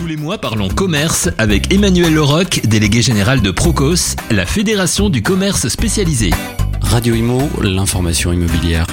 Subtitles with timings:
[0.00, 5.22] Tous les mois, parlons commerce avec Emmanuel Leroc, délégué général de Procos, la fédération du
[5.22, 6.30] commerce spécialisé.
[6.80, 8.86] Radio Imo, l'information immobilière.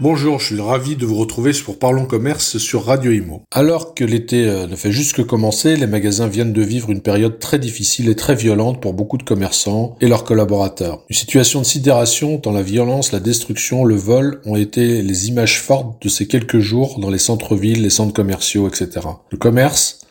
[0.00, 3.42] Bonjour, je suis ravi de vous retrouver pour Parlons Commerce sur Radio Imo.
[3.50, 7.02] Alors que l'été euh, ne fait juste que commencer, les magasins viennent de vivre une
[7.02, 11.02] période très difficile et très violente pour beaucoup de commerçants et leurs collaborateurs.
[11.10, 15.60] Une situation de sidération tant la violence, la destruction, le vol ont été les images
[15.60, 19.06] fortes de ces quelques jours dans les centres-villes, les centres commerciaux, etc.
[19.30, 20.05] Le commerce,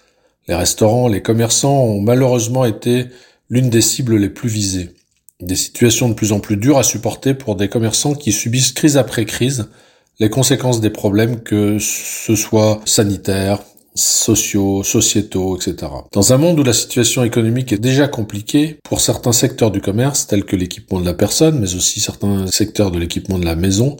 [0.48, 3.06] les restaurants, les commerçants ont malheureusement été
[3.50, 4.92] l'une des cibles les plus visées.
[5.42, 8.98] Des situations de plus en plus dures à supporter pour des commerçants qui subissent crise
[8.98, 9.68] après crise
[10.20, 13.60] les conséquences des problèmes que ce soit sanitaires,
[13.96, 15.92] sociaux, sociétaux, etc.
[16.12, 20.28] Dans un monde où la situation économique est déjà compliquée pour certains secteurs du commerce,
[20.28, 23.98] tels que l'équipement de la personne, mais aussi certains secteurs de l'équipement de la maison,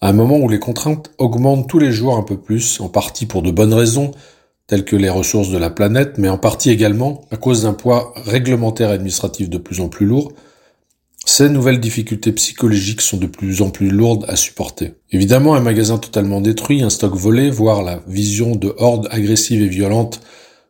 [0.00, 3.26] à un moment où les contraintes augmentent tous les jours un peu plus, en partie
[3.26, 4.12] pour de bonnes raisons,
[4.66, 8.12] telles que les ressources de la planète, mais en partie également à cause d'un poids
[8.16, 10.32] réglementaire et administratif de plus en plus lourd,
[11.24, 14.94] ces nouvelles difficultés psychologiques sont de plus en plus lourdes à supporter.
[15.10, 19.68] Évidemment, un magasin totalement détruit, un stock volé, voire la vision de hordes agressives et
[19.68, 20.20] violentes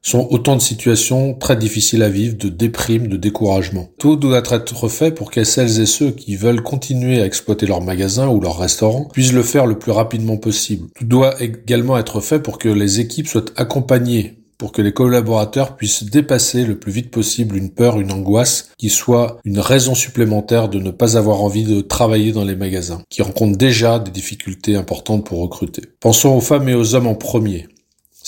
[0.07, 3.89] sont autant de situations très difficiles à vivre, de déprime, de découragement.
[3.99, 7.83] Tout doit être fait pour que celles et ceux qui veulent continuer à exploiter leur
[7.83, 10.89] magasin ou leur restaurant puissent le faire le plus rapidement possible.
[10.95, 15.77] Tout doit également être fait pour que les équipes soient accompagnées pour que les collaborateurs
[15.77, 20.71] puissent dépasser le plus vite possible une peur, une angoisse qui soit une raison supplémentaire
[20.71, 24.77] de ne pas avoir envie de travailler dans les magasins, qui rencontrent déjà des difficultés
[24.77, 25.83] importantes pour recruter.
[26.01, 27.69] Pensons aux femmes et aux hommes en premier.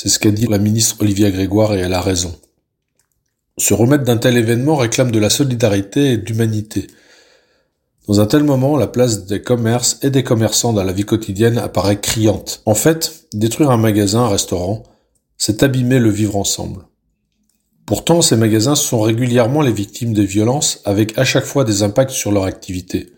[0.01, 2.33] C'est ce qu'a dit la ministre Olivia Grégoire et elle a raison.
[3.57, 6.87] Se remettre d'un tel événement réclame de la solidarité et d'humanité.
[8.07, 11.59] Dans un tel moment, la place des commerces et des commerçants dans la vie quotidienne
[11.59, 12.63] apparaît criante.
[12.65, 14.85] En fait, détruire un magasin, un restaurant,
[15.37, 16.87] c'est abîmer le vivre ensemble.
[17.85, 22.13] Pourtant, ces magasins sont régulièrement les victimes des violences avec à chaque fois des impacts
[22.13, 23.11] sur leur activité.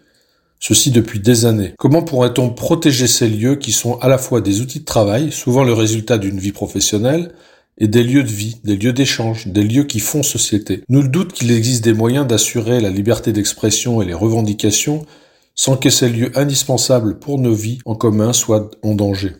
[0.61, 1.73] Ceci depuis des années.
[1.79, 5.65] Comment pourrait-on protéger ces lieux qui sont à la fois des outils de travail, souvent
[5.65, 7.33] le résultat d'une vie professionnelle,
[7.79, 10.85] et des lieux de vie, des lieux d'échange, des lieux qui font société?
[10.91, 15.07] Nul doute qu'il existe des moyens d'assurer la liberté d'expression et les revendications
[15.55, 19.37] sans que ces lieux indispensables pour nos vies en commun soient en danger.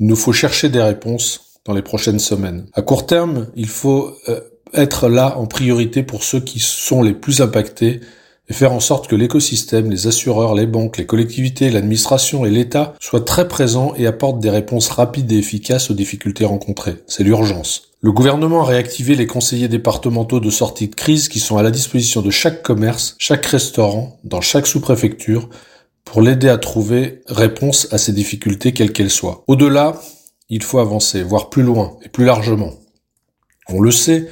[0.00, 2.66] Il nous faut chercher des réponses dans les prochaines semaines.
[2.74, 4.40] À court terme, il faut euh,
[4.74, 8.00] être là en priorité pour ceux qui sont les plus impactés
[8.52, 12.92] et faire en sorte que l'écosystème, les assureurs, les banques, les collectivités, l'administration et l'État
[13.00, 16.96] soient très présents et apportent des réponses rapides et efficaces aux difficultés rencontrées.
[17.06, 17.92] C'est l'urgence.
[18.02, 21.70] Le gouvernement a réactivé les conseillers départementaux de sortie de crise qui sont à la
[21.70, 25.48] disposition de chaque commerce, chaque restaurant, dans chaque sous-préfecture,
[26.04, 29.44] pour l'aider à trouver réponse à ces difficultés quelles qu'elles soient.
[29.46, 29.98] Au-delà,
[30.50, 32.74] il faut avancer, voire plus loin et plus largement.
[33.70, 34.28] On le sait,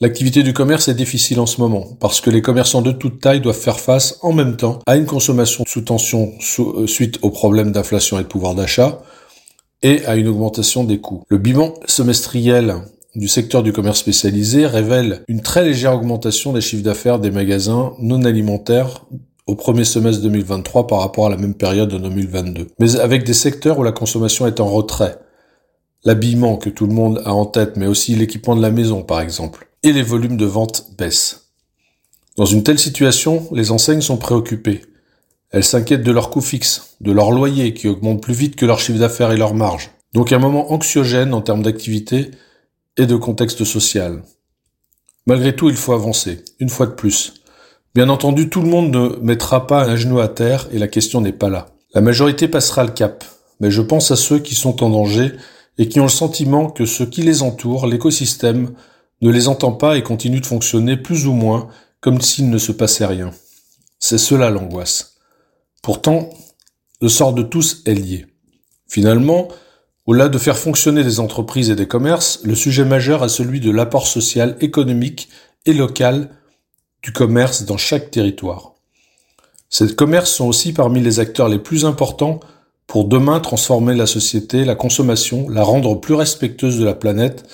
[0.00, 3.40] l'activité du commerce est difficile en ce moment, parce que les commerçants de toute taille
[3.40, 7.72] doivent faire face en même temps à une consommation sous tension euh, suite aux problèmes
[7.72, 9.02] d'inflation et de pouvoir d'achat,
[9.82, 11.22] et à une augmentation des coûts.
[11.28, 12.76] Le bilan semestriel
[13.14, 17.92] du secteur du commerce spécialisé révèle une très légère augmentation des chiffres d'affaires des magasins
[18.00, 19.04] non alimentaires
[19.46, 22.68] au premier semestre 2023 par rapport à la même période de 2022.
[22.78, 25.16] Mais avec des secteurs où la consommation est en retrait,
[26.04, 29.20] l'habillement que tout le monde a en tête, mais aussi l'équipement de la maison par
[29.20, 31.52] exemple, les volumes de vente baissent.
[32.36, 34.82] Dans une telle situation, les enseignes sont préoccupées.
[35.50, 38.80] Elles s'inquiètent de leurs coûts fixes, de leur loyer qui augmente plus vite que leur
[38.80, 39.90] chiffre d'affaires et leur marge.
[40.12, 42.30] Donc un moment anxiogène en termes d'activité
[42.96, 44.22] et de contexte social.
[45.26, 47.34] Malgré tout, il faut avancer, une fois de plus.
[47.94, 51.20] Bien entendu, tout le monde ne mettra pas un genou à terre et la question
[51.20, 51.66] n'est pas là.
[51.94, 53.24] La majorité passera le cap,
[53.60, 55.32] mais je pense à ceux qui sont en danger
[55.78, 58.72] et qui ont le sentiment que ce qui les entoure, l'écosystème,
[59.20, 61.68] ne les entend pas et continue de fonctionner plus ou moins
[62.00, 63.32] comme s'il ne se passait rien.
[63.98, 65.16] C'est cela l'angoisse.
[65.82, 66.30] Pourtant,
[67.00, 68.26] le sort de tous est lié.
[68.86, 69.48] Finalement,
[70.06, 73.70] au-delà de faire fonctionner des entreprises et des commerces, le sujet majeur est celui de
[73.70, 75.28] l'apport social, économique
[75.66, 76.30] et local
[77.02, 78.74] du commerce dans chaque territoire.
[79.68, 82.40] Ces commerces sont aussi parmi les acteurs les plus importants
[82.86, 87.44] pour demain transformer la société, la consommation, la rendre plus respectueuse de la planète,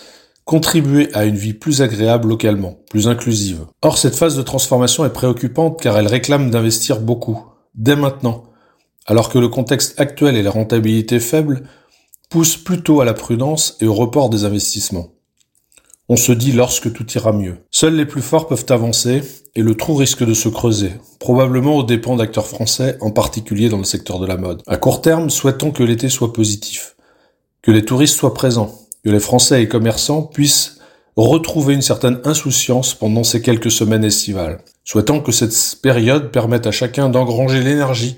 [0.44, 3.67] contribuer à une vie plus agréable localement, plus inclusive.
[3.82, 7.44] Or, cette phase de transformation est préoccupante car elle réclame d'investir beaucoup,
[7.75, 8.44] dès maintenant,
[9.06, 11.62] alors que le contexte actuel et la rentabilité faible
[12.29, 15.08] poussent plutôt à la prudence et au report des investissements.
[16.11, 17.56] On se dit lorsque tout ira mieux.
[17.70, 19.23] Seuls les plus forts peuvent avancer
[19.55, 23.79] et le trou risque de se creuser, probablement aux dépens d'acteurs français, en particulier dans
[23.79, 24.61] le secteur de la mode.
[24.67, 26.96] À court terme, souhaitons que l'été soit positif,
[27.62, 30.79] que les touristes soient présents, que les Français et commerçants puissent
[31.17, 36.73] retrouver une certaine insouciance pendant ces quelques semaines estivales, souhaitant que cette période permette à
[36.73, 38.17] chacun d'engranger l'énergie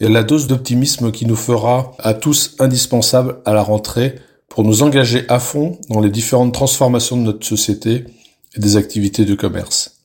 [0.00, 4.16] et la dose d'optimisme qui nous fera à tous indispensables à la rentrée
[4.48, 8.04] pour nous engager à fond dans les différentes transformations de notre société
[8.56, 10.01] et des activités de commerce.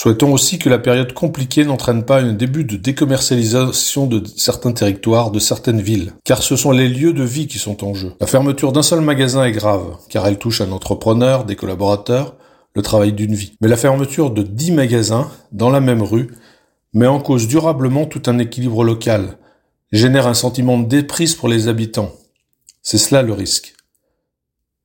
[0.00, 5.32] Souhaitons aussi que la période compliquée n'entraîne pas un début de décommercialisation de certains territoires,
[5.32, 8.12] de certaines villes, car ce sont les lieux de vie qui sont en jeu.
[8.20, 12.36] La fermeture d'un seul magasin est grave, car elle touche un entrepreneur, des collaborateurs,
[12.76, 13.56] le travail d'une vie.
[13.60, 16.30] Mais la fermeture de dix magasins dans la même rue
[16.94, 19.36] met en cause durablement tout un équilibre local,
[19.90, 22.12] génère un sentiment de déprise pour les habitants.
[22.82, 23.74] C'est cela le risque.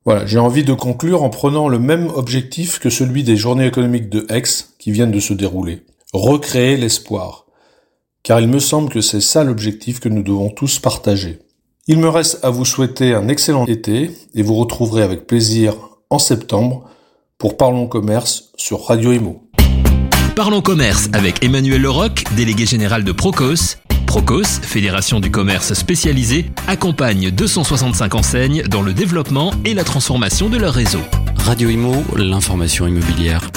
[0.06, 4.10] Voilà, j'ai envie de conclure en prenant le même objectif que celui des journées économiques
[4.10, 4.44] de Aix
[4.78, 5.84] qui viennent de se dérouler.
[6.12, 7.46] Recréer l'espoir.
[8.22, 11.40] Car il me semble que c'est ça l'objectif que nous devons tous partager.
[11.88, 15.76] Il me reste à vous souhaiter un excellent été et vous retrouverez avec plaisir
[16.10, 16.84] en septembre
[17.38, 19.44] pour Parlons Commerce sur Radio Imo.
[20.36, 23.78] Parlons Commerce avec Emmanuel Leroc, délégué général de Procos.
[24.14, 30.58] Procos, fédération du commerce spécialisé, accompagne 265 enseignes dans le développement et la transformation de
[30.60, 31.02] leur réseau.
[31.40, 33.50] Radio Imo, l'information immobilière.